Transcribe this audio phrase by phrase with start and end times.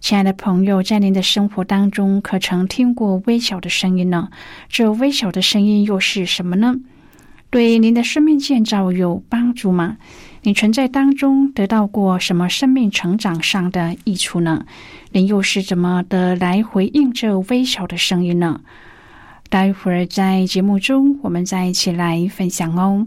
[0.00, 4.28] 亲爱的朋友，在您的生活当中，可曾听过微小的声音呢？
[4.68, 6.76] 这微小的声音又是什么呢？
[7.50, 9.96] 对您的生命建造有帮助吗？
[10.42, 14.66] 你存在当中得到过什么生命成长上的益处呢？
[15.10, 18.60] 您又是怎么的来回应这微小的声音呢？
[19.48, 23.06] 待会儿在节目中，我们再一起来分享哦。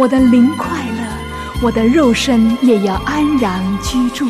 [0.00, 0.66] 我的灵快
[0.96, 4.24] 乐，我的肉身也要安然居住。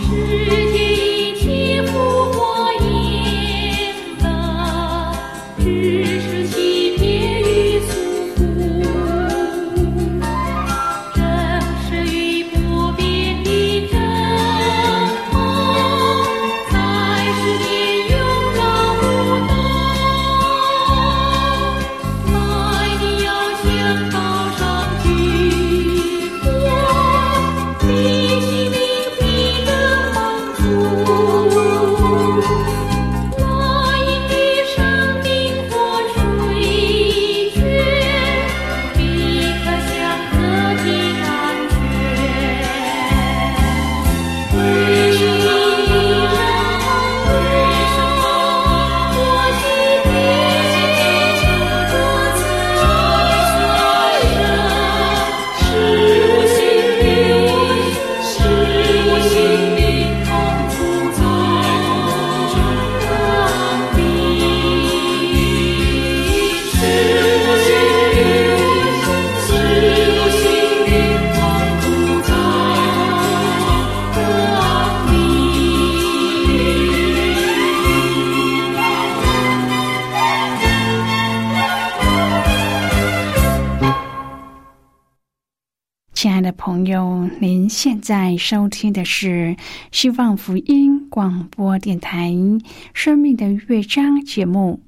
[88.10, 89.54] 在收听的是
[89.92, 92.30] 希望福音广播电台
[92.92, 94.82] 《生命的乐章》节目。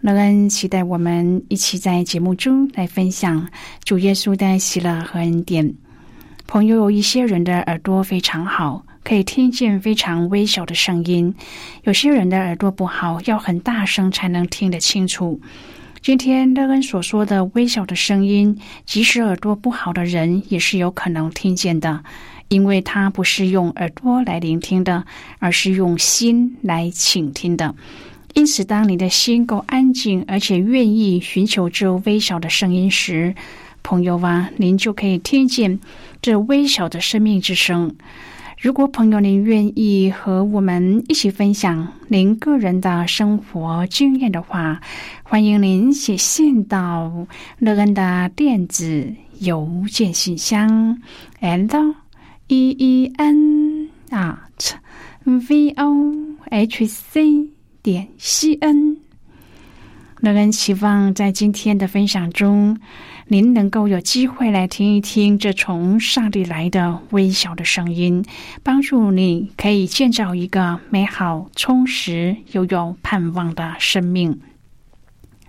[0.00, 3.44] 乐恩期待我们一起在节目中来分享
[3.82, 5.74] 主耶稣的喜乐和恩典。
[6.46, 11.34] 朋友，有一些人的耳朵非常好，可以听见非常微小的声音；
[11.82, 15.40] 有些人的耳朵不好，要很大声才能听得清楚。
[16.00, 18.56] 今天乐恩所说的微小的声音，
[18.86, 22.04] 即使耳朵不好的人也是有可能听见的，
[22.54, 25.04] 因为他不是用耳朵来聆听的，
[25.40, 27.74] 而是用心来倾听的。
[28.34, 33.34] 因此，当你的心够安静，而且愿意寻求这微小的声音时，
[33.82, 35.80] 朋友啊，您就可以听见
[36.22, 37.92] 这微小的生命之声。
[38.60, 44.80] 如果朋友您愿意和我们一起分享您个人的生活经验的话，
[45.24, 47.26] 欢迎您写信到
[47.58, 51.02] 乐恩的电子邮件信箱
[51.40, 51.66] ，l
[52.48, 54.74] e e n at
[55.24, 56.14] v o
[56.50, 57.48] h c
[57.82, 58.96] 点 c n。
[60.20, 62.78] 乐恩期望在今天的分享中。
[63.26, 68.22] 您能够有机会来听一听这从上帝来的微小的声音，
[68.62, 74.38] 帮助你可以建造一个美好、充实又有盼望的生命。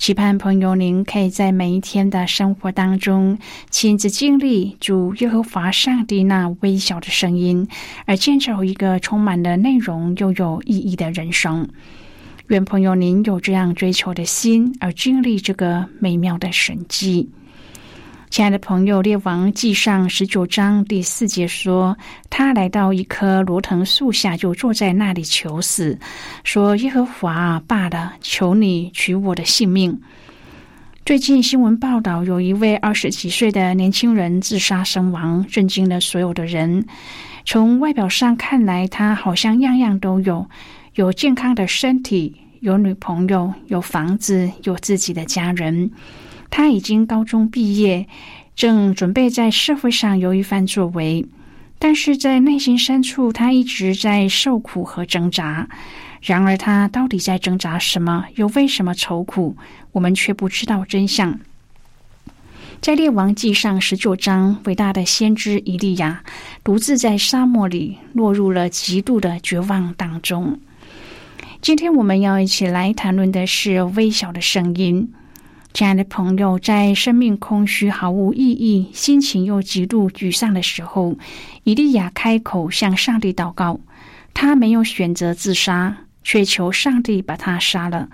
[0.00, 3.38] 期盼朋友，您可以在每一天的生活当中
[3.68, 7.68] 亲自经历主耶和华上帝那微小的声音，
[8.06, 11.68] 而建造一个充满了内容又有意义的人生。
[12.46, 17.28] 愿朋友您有这样追求的心，而经历这个美妙的神迹。
[18.30, 21.98] 亲爱的朋友，《列王记上》十九章第四节说
[22.30, 25.98] ：“他来到一棵罗藤树下，就坐在那里求死，
[26.44, 30.00] 说：‘耶和华罢了，求你取我的性命。’”
[31.04, 36.86] 最近新闻报道，有一位二十几岁的年轻人自杀身亡，震惊了所有的人。
[37.44, 40.48] 从外表上看来，他好像样样都有：
[40.94, 45.90] 有健康的身体，有女朋友，有房子，有自己的家人。
[46.50, 48.06] 他已经高中毕业，
[48.54, 51.24] 正准备在社会上有一番作为，
[51.78, 55.68] 但是在内心深处，他一直在受苦和挣扎。
[56.20, 58.26] 然而，他到底在挣扎什么？
[58.34, 59.56] 又为什么愁苦？
[59.92, 61.40] 我们却不知道真相。
[62.82, 66.22] 在《列王记上》十九章，伟大的先知以利亚
[66.64, 70.58] 独自在沙漠里落入了极度的绝望当中。
[71.62, 75.12] 今天，我们要一起来谈论的是微小的声音。
[75.72, 81.16] 亲爱的朋友，在生命空虚、毫无意义、心情又极度沮丧的时候，
[81.64, 83.80] 以利亚开口向上帝祷告。
[84.34, 88.08] 他没有选择自杀，却求上帝把他杀了。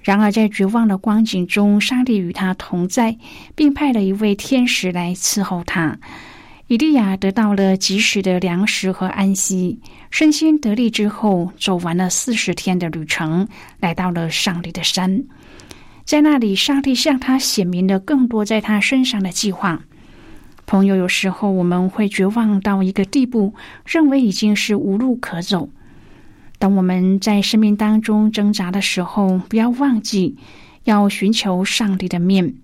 [0.00, 3.16] 然而，在绝望的光景中，上帝与他同在，
[3.54, 5.98] 并派了一位天使来伺候他。
[6.68, 9.78] 以利亚得到了及时的粮食和安息，
[10.10, 13.46] 身心得力之后，走完了四十天的旅程，
[13.80, 15.22] 来到了上帝的山。
[16.06, 19.82] 在那里，上帝向他显明了更多在他身上的计划。
[20.64, 25.68] 朋友，有时候我们会绝望到一个地步，认为已经是无路可走。
[26.60, 30.36] 当我们在生命当中挣扎的时候，不要忘记
[30.84, 32.54] 要寻求上帝的面，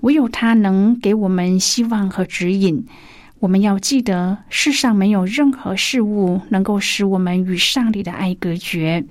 [0.00, 2.84] 唯有他能给我们希望和指引。
[3.38, 9.04] 我们要记得，世上没有任何事物能够使我们与上帝的爱隔绝。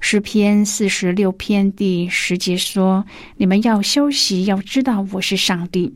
[0.00, 3.04] 诗篇四十六篇第十节说
[3.36, 5.94] ：“你们要休息，要知道我是上帝。”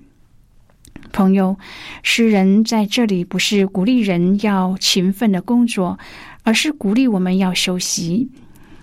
[1.12, 1.56] 朋友，
[2.02, 5.98] 诗人在这里不是鼓励人要勤奋的工作，
[6.42, 8.28] 而是鼓励我们要休息。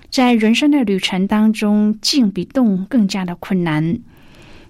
[0.09, 3.99] 在人生的旅程当中，静比动更加的困难。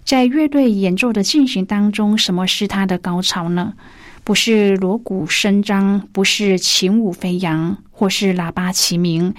[0.03, 3.73] 在乐队演奏的进行当中，什么是它的高潮呢？
[4.23, 9.33] 不是锣鼓声张，不是琴舞飞扬，或是喇叭齐鸣。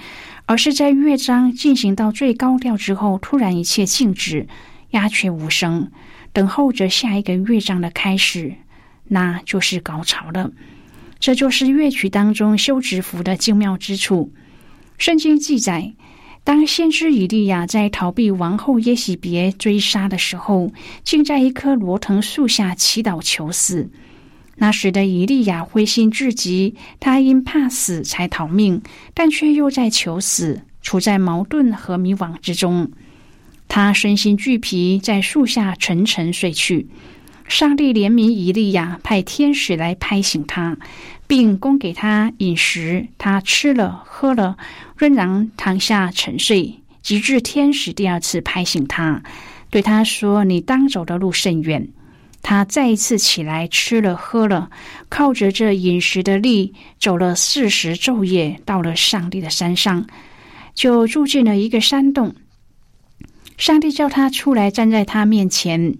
[0.51, 4.47] 而是在乐章进行到最高调之后，突然一切静止，
[4.89, 5.89] 鸦雀无声，
[6.33, 8.55] 等候着下一个乐章的开始，
[9.05, 10.51] 那就是高潮了。
[11.21, 14.33] 这就是乐曲当中休止符的精妙之处。
[14.97, 15.93] 圣经记载，
[16.43, 20.73] 当先知以利亚在逃避王后耶喜别追杀的时候，
[21.05, 23.89] 竟在一棵罗藤树下祈祷求死。
[24.61, 28.79] 那时的以利亚灰心至极，他因怕死才逃命，
[29.15, 32.91] 但却又在求死，处在矛盾和迷惘之中。
[33.67, 36.85] 他身心俱疲，在树下沉沉睡去。
[37.47, 40.77] 上帝怜悯以利亚，派天使来拍醒他，
[41.25, 43.07] 并供给他饮食。
[43.17, 44.57] 他吃了喝了，
[44.95, 49.23] 仍然躺下沉睡，直至天使第二次拍醒他，
[49.71, 51.89] 对他说：“你当走的路甚远。”
[52.41, 54.69] 他再一次起来吃了喝了，
[55.09, 60.07] 靠着这饮食的力，走了四十昼夜，到了上帝的山上，
[60.73, 62.35] 就住进了一个山洞。
[63.57, 65.95] 上帝叫他出来，站在他面前。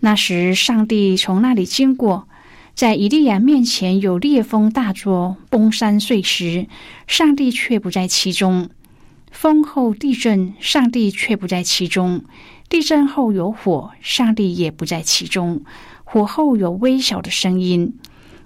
[0.00, 2.26] 那时，上帝从那里经过，
[2.74, 6.66] 在以利亚面前有烈风大作，崩山碎石，
[7.06, 8.70] 上帝却不在其中；
[9.30, 12.20] 风后地震，上帝却不在其中；
[12.68, 15.60] 地震后有火，上帝也不在其中；
[16.04, 17.94] 火后有微小的声音，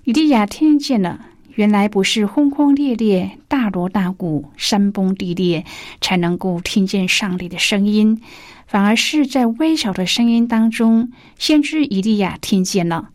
[0.04, 1.26] 以利亚听见了。
[1.54, 5.64] 原来不是轰轰烈烈、大锣大鼓、山崩地裂
[6.00, 8.20] 才能够听见上帝的声音。
[8.66, 13.10] 反而是在微小的声音当中，先知以利亚听见了。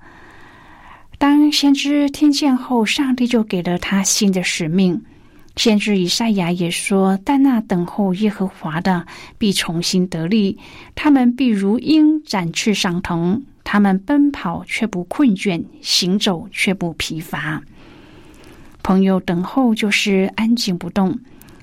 [1.18, 5.04] 当先知听见后，上帝就给了他新的使命。
[5.60, 9.06] 先知以赛亚也说：“但那等候耶和华的，
[9.38, 10.56] 必重新得力；
[10.96, 17.62] 他们必如鹰展翅上腾，他们奔跑却不困倦，行走却不疲乏。”
[18.82, 21.20] 朋友，等候就是安静不动，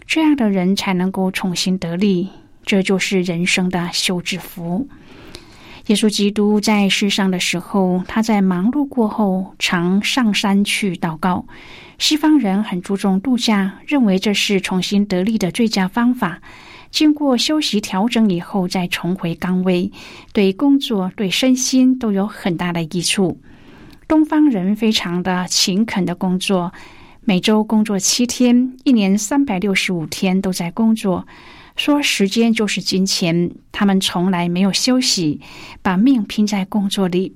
[0.07, 2.29] 这样的人才能够重新得力。
[2.67, 4.87] 这就是人生的休止符。
[5.87, 11.47] 耶稣基督在世上的时候，他在忙碌过后，常上山去祷告。
[11.99, 16.41] 西方人很注重度假，认为这是重新得力的最佳方法。
[16.91, 19.91] 经过休息调整以后，再重回岗位，
[20.33, 23.41] 对工作、对身心都有很大的益处。
[24.07, 26.73] 东方人非常的勤恳的工作，
[27.25, 31.27] 每周工作七天，一年三百六十五天都在工作。
[31.75, 35.41] 说时间就是金钱，他们从来没有休息，
[35.83, 37.35] 把命拼在工作里。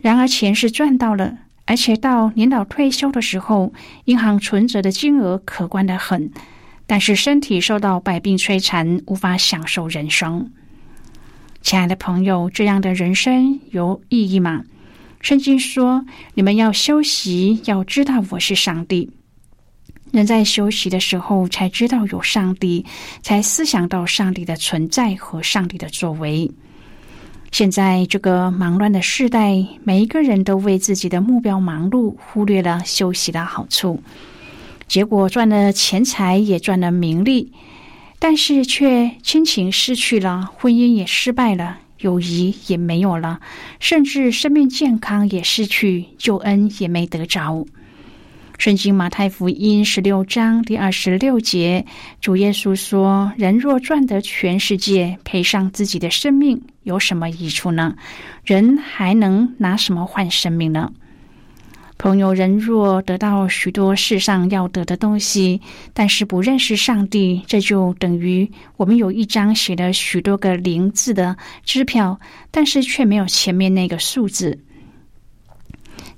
[0.00, 1.38] 然而钱是赚到了，
[1.68, 3.74] 而且到年老退休的时候，
[4.06, 6.32] 银行存折的金额可观的很。
[6.86, 10.50] 但是身体受到百病摧残，无法享受人生。
[11.60, 14.64] 亲爱的朋友，这样的人生有意义吗？
[15.20, 19.10] 圣经说：“你们要休息，要知道我是上帝。”
[20.10, 22.86] 人在休息的时候，才知道有上帝，
[23.20, 26.50] 才思想到上帝的存在和上帝的作为。
[27.50, 34.00] 现在这个忙乱的时代，每一个人都为自己的目标忙碌，忽略了休息的好处，
[34.86, 37.52] 结果赚了钱财，也赚了名利，
[38.18, 43.40] 但是却亲情失去了，婚姻也失败了，友谊也没有了，
[43.80, 47.66] 甚至生命健康也失去，救恩也没得着。
[48.58, 51.86] 圣经马太福音十六章第二十六节，
[52.20, 57.94] 主耶稣说：“人若赚得全世界，赔上自己的生命，有什么益处呢？
[58.44, 60.92] 人还能拿什么换生命呢？”
[62.00, 65.60] 朋友，人若得到许多世上要得的东西，
[65.92, 72.20] 但是不认识上帝，这就等于我们有一张写了许多个零字的支票，
[72.52, 74.60] 但是却没有前面那个数字。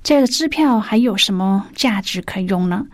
[0.03, 2.87] 这个支票还有什么价值可用呢？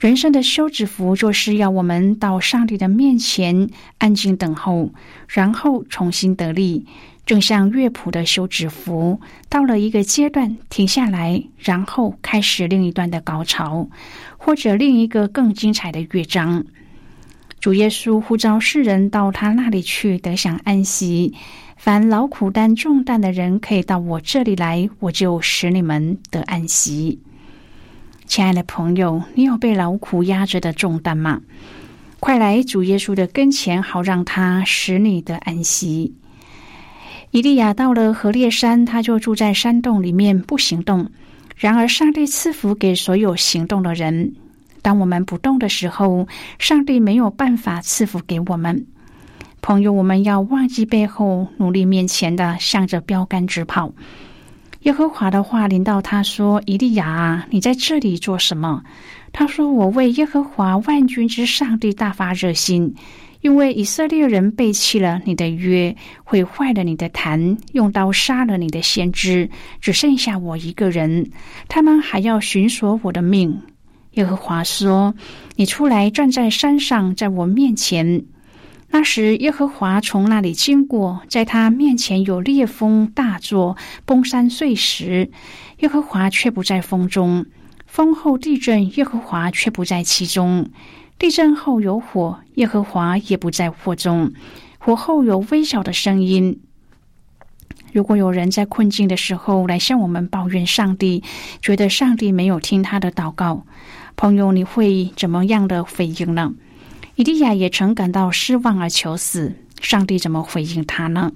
[0.00, 4.90] 人生的休止符就是要我们到上帝的面前安静等候，
[5.28, 6.84] 然后重新得力。
[7.26, 13.88] 正像乐谱的休止符，到了一个阶段停下来，然后开始另一段的高潮，
[14.36, 16.64] 或者另一个更精彩的乐章。
[17.60, 21.34] 主耶稣呼召世人到他那里去，得享安息。
[21.78, 27.20] 凡劳苦担重担的人，可以到我这里来，我就使你们得安息。
[28.26, 31.40] 亲爱的朋友，你有被劳苦压着的重担吗？
[32.20, 36.14] 快来主耶稣的跟前，好让他使你得安息。
[37.34, 41.10] 以利亚到了河烈山，他就住在山洞里面不行动。
[41.56, 44.36] 然而，上帝赐福给所有行动的人。
[44.82, 46.28] 当我们不动的时候，
[46.60, 48.86] 上帝没有办法赐福给我们。
[49.60, 53.92] 朋友，我们要忘记背后，努力面前的，向着标杆直跑。
[54.82, 58.84] 耶和华的话临到他说：“以利亚，你在这里做什么？”
[59.34, 62.94] 他说：“我为耶和华万军之上帝大发热心，
[63.44, 69.50] 因为以色列人背弃了你的约，毁坏了你的坛，用刀杀了你的先知，
[69.82, 71.30] 只剩下我一个人。
[71.68, 73.60] 他们还要寻索我的命。”
[74.12, 75.14] 耶和华说
[75.56, 78.24] ：“你出来站在山上，在我面前。”
[78.88, 85.30] 那时，耶和华从那里经过，在他面前有烈风大作，崩山碎石。
[85.80, 87.44] 耶和华却不在风中。
[87.86, 90.70] 风后地震，耶和华却不在其中。
[91.24, 94.30] 地震后有火，耶和华也不在火中。
[94.76, 96.60] 火后有微小的声音。
[97.94, 101.24] 如果有人在困境的时候来向我们抱怨上帝，
[101.62, 103.64] 觉得上帝没有听他的祷告，
[104.16, 106.52] 朋友，你会怎么样的回应呢？
[107.14, 111.32] 以利亚也曾感到失望而求死，上帝怎么回应他呢？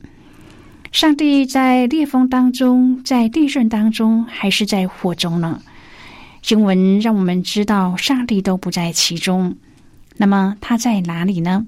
[0.93, 5.63] 上帝在烈风当中，在地震当中，还是在火中呢？
[6.43, 9.57] 经文让我们知道，上帝都不在其中。
[10.19, 11.67] 那么他在哪里呢？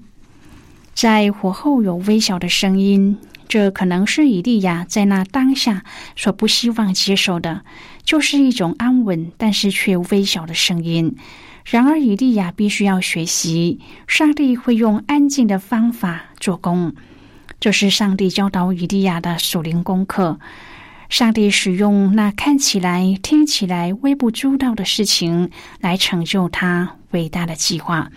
[0.93, 3.17] 在火后有微小的声音，
[3.47, 5.83] 这可能是以利亚在那当下
[6.15, 7.63] 所不希望接受的，
[8.03, 11.15] 就是一种安稳但是却微小的声音。
[11.63, 16.93] 然而，以利亚必须要学习，上帝会用安静的方法做工。
[17.59, 20.39] 这是上帝教导以利亚的属灵功课。
[21.07, 28.09] 上帝使用那看起来、听起来微不足道的事情，来成就他伟大的计划，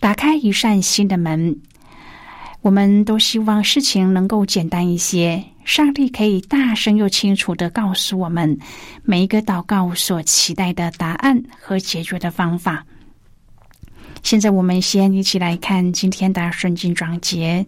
[0.00, 1.60] 打开一扇新的门。
[2.62, 5.44] 我们都希望事情能够简单一些。
[5.64, 8.58] 上帝可以大声又清楚的告诉我们
[9.04, 12.84] 每一个祷告所期待的答案和解决的方法。
[14.22, 17.64] 现在，我们先一起来看今天的圣经章节。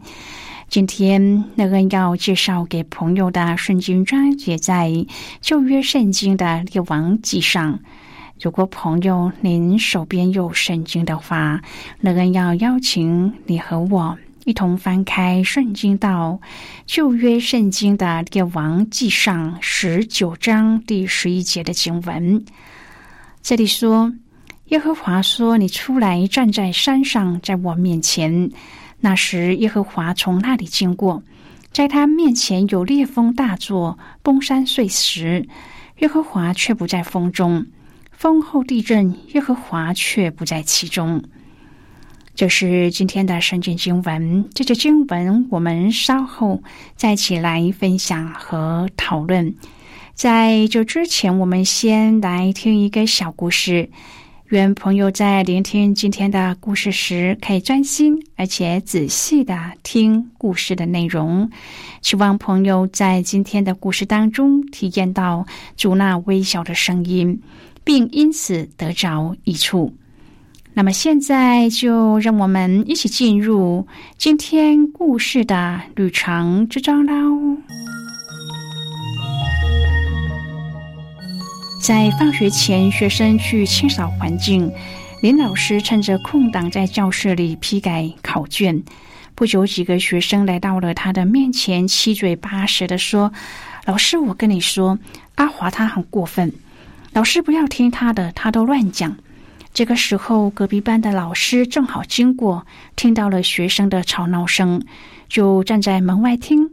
[0.69, 4.91] 今天那个要介绍给朋友的圣经章节，在
[5.41, 7.79] 旧约圣经的列王记上。
[8.43, 11.63] 如果朋友您手边有圣经的话，
[12.01, 14.19] 那个要邀请你和我。
[14.45, 16.41] 一同翻开《圣经》到
[16.85, 22.45] 旧约圣经的列王记上十九章第十一节的经文。
[23.43, 24.13] 这里说
[24.71, 28.51] ：“耶和华说，你出来站在山上，在我面前。
[28.99, 31.23] 那时，耶和华从那里经过，
[31.71, 35.47] 在他面前有烈风大作，崩山碎石。
[35.99, 37.65] 耶和华却不在风中，
[38.23, 41.25] 风后地震，耶和华却不在其中。”
[42.37, 44.49] 这是今天的圣经经文。
[44.55, 46.63] 这些经文我们稍后
[46.95, 49.53] 再起来分享和讨论。
[50.15, 53.91] 在这之前，我们先来听一个小故事。
[54.51, 61.51] 愿朋友在聆听今天的故事时，可以专心而且仔细的听故事的内容。
[62.03, 65.45] 希望朋友在今天的故事当中体验到
[65.77, 67.43] 主那微小的声音，
[67.85, 69.95] 并因此得着益处。
[70.75, 77.59] 那么现在就让我们一起进入今天故事的旅程之中喽。
[81.81, 84.73] 在放学前，学生去清扫环境，
[85.21, 88.83] 林老师趁着空档在教室里批改考卷。
[89.35, 93.33] 不久，几个学生来到了他的面前，七嘴八舌的说
[93.85, 94.97] ：“老师，我跟你说，
[95.35, 96.53] 阿华他很过分，
[97.13, 99.17] 老师不要听他的，他都乱讲。”
[99.75, 104.83] 这个时候，隔壁班的老师正好经过，听到了学生的吵闹声，
[105.29, 106.71] 就站在门外听。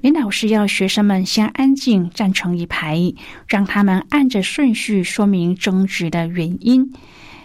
[0.00, 3.14] 林老师要学生们先安静，站成一排，
[3.46, 6.92] 让他们按着顺序说明争执的原因。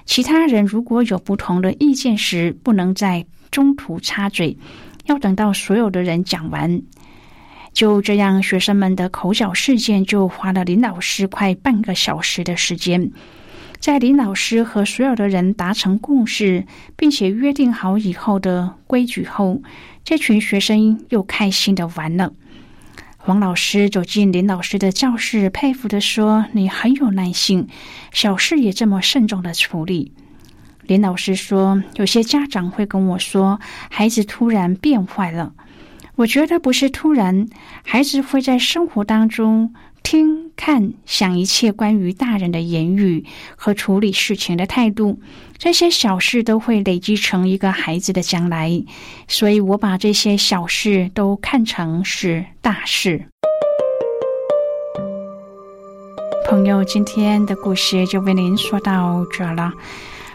[0.06, 4.58] 其他人如果有不同的意见时，不能在中途插嘴，
[5.06, 6.82] 要等到所有的人讲完。
[7.74, 13.12] 就这样，学生们的口角事件就花了林老师快半个小时的时间。
[13.80, 19.62] 在林老师和所有的人达成共识，并且约定好以后的规矩后，
[20.06, 22.32] 这群学生又开心的玩了。
[23.18, 27.68] 黄老师走进林老师的教室，佩服的说：“你很有耐心，
[28.12, 30.14] 小事也这么慎重的处理。”
[30.86, 33.60] 林老师说：“有些家长会跟我说，
[33.90, 35.54] 孩子突然变坏了。
[36.16, 37.48] 我觉得不是突然，
[37.84, 39.74] 孩子会在生活当中。”
[40.04, 45.22] 听、看、想一切关于大人的言语和处理事情的态度，
[45.58, 48.84] 这些小事都会累积成一个孩子的将来。
[49.30, 53.30] 所以我把这些小事都看成是大事。
[56.50, 59.72] 朋友，今天的故事就为您说到这了。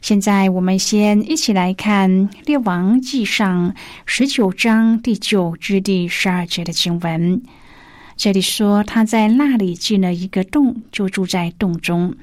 [0.00, 2.10] 现在，我们先一起来看
[2.46, 3.72] 《列王记上》
[4.06, 7.42] 十九章第九至第十二节的经文。
[8.16, 12.14] 这里说他在那里进了一个洞，就住在洞中。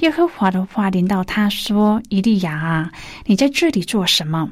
[0.00, 2.92] 耶和华的话临到他说：“伊利亚，
[3.26, 4.50] 你在这里做什么？”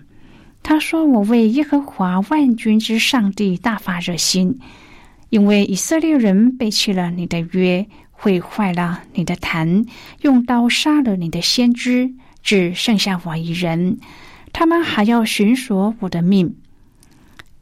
[0.62, 4.58] 他说：“我为耶和华万军之上帝大发热心，
[5.28, 9.84] 因为以色列人背弃了你的约，毁坏了你的坛，
[10.22, 13.98] 用刀杀了你的先知，只剩下我一人。
[14.52, 16.56] 他们还要寻索我的命。”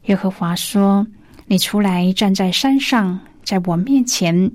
[0.05, 1.07] 耶和华说。
[1.47, 4.53] 你出来站在山上，在我面前。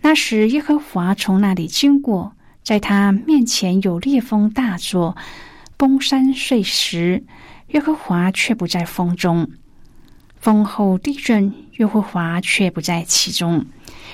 [0.00, 5.16] 那时，耶和华从那里经过，在他面前有烈风大作，
[5.76, 7.22] 崩山碎石。
[7.68, 9.48] 耶和华却不在风中。
[10.34, 13.64] 风后地震，耶和华却不在其中。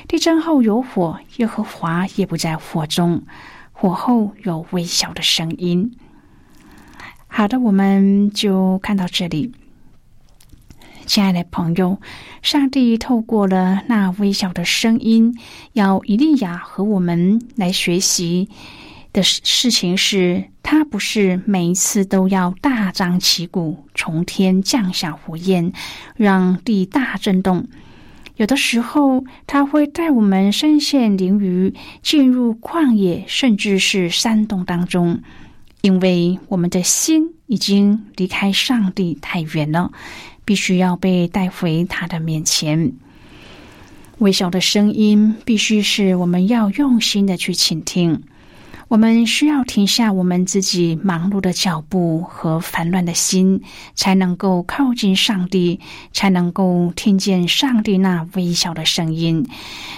[0.06, 3.22] 地震后有火，耶和华也不在火中。
[3.82, 5.96] 火后有微小的声音。
[7.26, 9.52] 好的，我们就看到这里。
[11.04, 12.00] 亲爱的朋友，
[12.42, 15.36] 上帝透过了那微小的声音，
[15.72, 18.48] 要以利亚和我们来学习
[19.12, 25.72] 的事情是：他不是每一次都要大张旗鼓从天降下火焰，
[26.14, 27.66] 让地大震动。
[28.42, 35.20] 有的时候，他会带我们身陷囹圄，进入旷野，甚至是山洞当中，
[35.80, 39.92] 因为我们的心已经离开上帝太远了。
[40.44, 42.94] 必须要被带回他的面前。
[44.18, 48.24] 微小的声音，必须是我们要用心的去倾听。
[48.92, 53.62] 我们需要停下我们自己忙碌的脚步和烦乱的心，
[53.94, 55.80] 才能够靠近上帝，
[56.12, 59.46] 才能够听见上帝那微小的声音。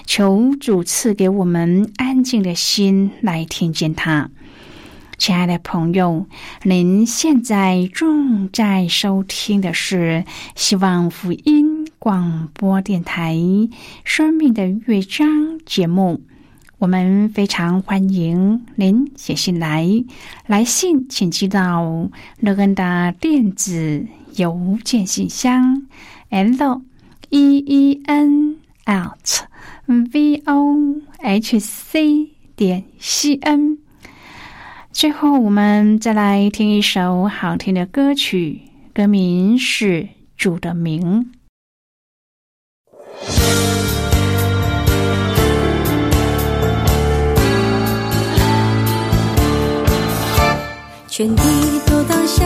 [0.06, 4.30] 求主赐给我们安静的心来听见他。
[5.18, 6.28] 亲爱的朋友，
[6.62, 13.34] 您现在正在收听的是希望福音广播电台
[14.04, 15.28] 《生命的乐章》
[15.66, 16.20] 节目。
[16.78, 19.88] 我们非常欢迎您写信来，
[20.46, 22.10] 来信请寄到
[22.40, 24.06] 乐恩的电子
[24.36, 25.86] 邮件信箱
[26.28, 26.82] ：l
[27.30, 29.16] e e n l
[29.86, 33.78] v o h c 点 c n。
[34.90, 38.60] 最后，我们再来听一首好听的歌曲，
[38.92, 40.02] 歌名是
[40.36, 41.32] 《主的名》。
[51.16, 51.44] 全地
[51.86, 52.44] 都当下，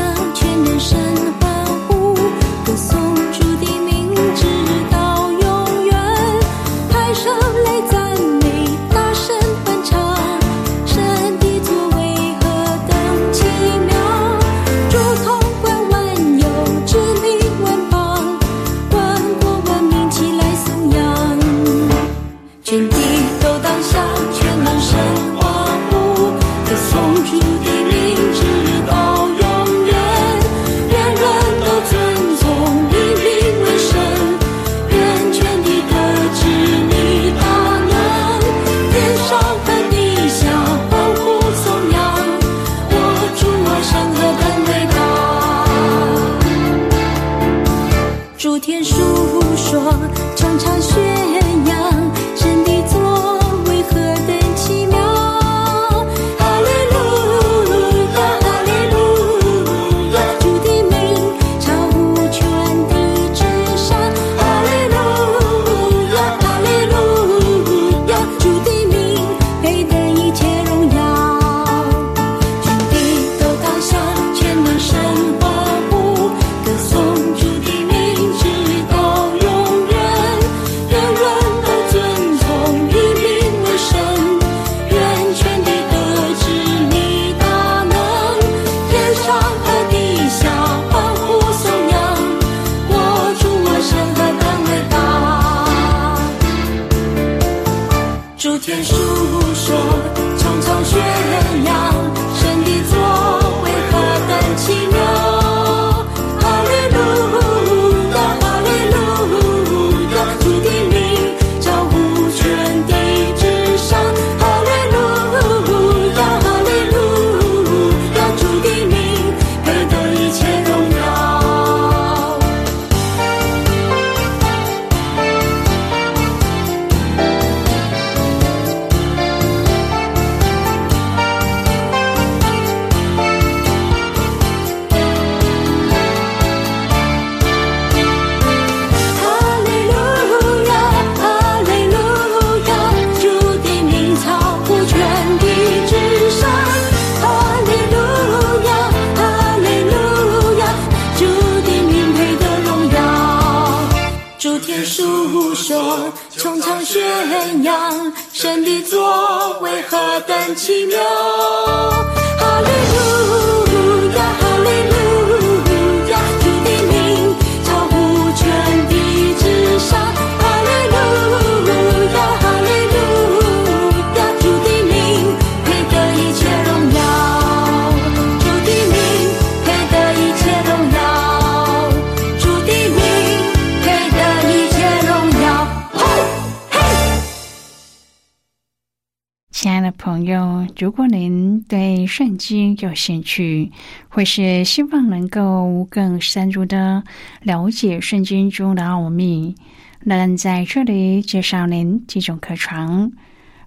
[190.79, 193.73] 如果您对圣经有兴趣，
[194.09, 197.03] 或是希望能够更深入的
[197.43, 199.57] 了解圣经中的奥秘，
[200.05, 203.13] 那在这里介绍您几种课程。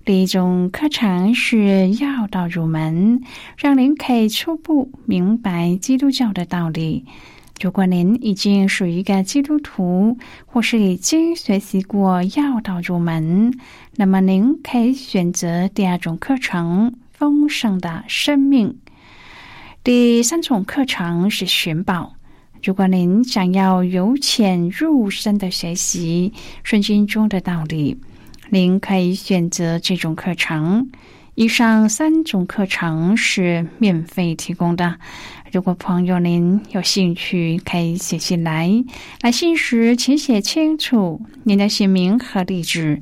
[0.05, 3.21] 第一种课程是要道入门，
[3.57, 7.03] 让您可以初步明白基督教的道理。
[7.61, 13.53] 如果您已经属于一个基督徒，或是已经学习过要道入门，
[14.01, 18.79] 那么您可以选择第二种课程——丰盛的生命。
[19.83, 22.15] 第三种课程是寻宝。
[22.63, 26.33] 如果您想要由浅入深的学习
[26.63, 27.95] 圣经中的道理，
[28.49, 30.89] 您可以选择这种课程。
[31.35, 34.97] 以上三种课程是免费提供的。
[35.51, 38.71] 如果朋友您有兴趣，可以写信来。
[39.21, 43.01] 来信时请写清楚您的姓名和地址，